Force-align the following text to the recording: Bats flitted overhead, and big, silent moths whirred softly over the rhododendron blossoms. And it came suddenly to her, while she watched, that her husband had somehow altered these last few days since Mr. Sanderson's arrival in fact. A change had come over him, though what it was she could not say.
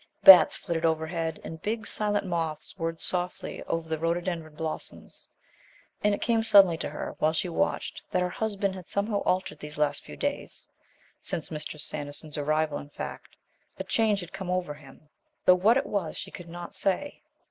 Bats 0.23 0.55
flitted 0.55 0.83
overhead, 0.83 1.39
and 1.43 1.61
big, 1.61 1.85
silent 1.85 2.25
moths 2.25 2.75
whirred 2.75 2.99
softly 2.99 3.61
over 3.65 3.87
the 3.87 3.99
rhododendron 3.99 4.55
blossoms. 4.55 5.27
And 6.03 6.15
it 6.15 6.23
came 6.23 6.41
suddenly 6.41 6.75
to 6.79 6.89
her, 6.89 7.13
while 7.19 7.33
she 7.33 7.49
watched, 7.49 8.01
that 8.09 8.23
her 8.23 8.31
husband 8.31 8.73
had 8.73 8.87
somehow 8.87 9.19
altered 9.25 9.59
these 9.59 9.77
last 9.77 10.01
few 10.03 10.17
days 10.17 10.67
since 11.19 11.51
Mr. 11.51 11.79
Sanderson's 11.79 12.35
arrival 12.39 12.79
in 12.79 12.89
fact. 12.89 13.35
A 13.77 13.83
change 13.83 14.21
had 14.21 14.33
come 14.33 14.49
over 14.49 14.73
him, 14.73 15.07
though 15.45 15.53
what 15.53 15.77
it 15.77 15.85
was 15.85 16.17
she 16.17 16.31
could 16.31 16.49
not 16.49 16.73
say. 16.73 17.21